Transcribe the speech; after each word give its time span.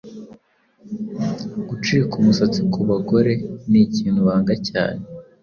Gucika 1.67 2.13
umusatsi 2.21 2.59
ku 2.71 2.79
bagore 2.89 3.33
nikintu 3.69 4.19
banga 4.27 4.55
cyane 4.69 5.01